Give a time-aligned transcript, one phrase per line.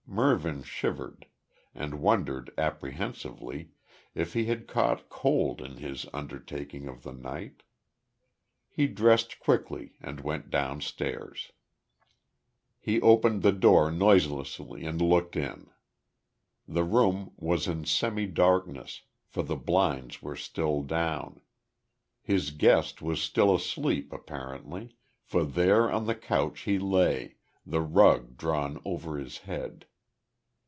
[0.13, 1.25] Mervyn shivered,
[1.73, 3.69] and wondered apprehensively
[4.13, 7.63] if he had caught cold in his undertaking of the night.
[8.67, 11.53] He dressed quickly and went downstairs.
[12.77, 15.69] He opened the door noiselessly and looked in.
[16.67, 21.39] The room was in semi darkness, for the blinds were still down.
[22.21, 28.35] His guest was still asleep apparently, for there on the couch he lay, the rug
[28.37, 29.85] drawn over his head.